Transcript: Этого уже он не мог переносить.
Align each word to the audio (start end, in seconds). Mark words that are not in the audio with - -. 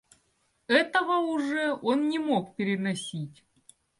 Этого 0.65 1.17
уже 1.17 1.77
он 1.83 2.09
не 2.09 2.17
мог 2.17 2.55
переносить. 2.55 3.45